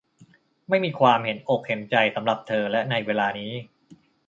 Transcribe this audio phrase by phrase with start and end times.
[0.69, 3.51] ไม่มีความเห็นอกเห็นใจสำหรับเธอแล้วในเวลานี้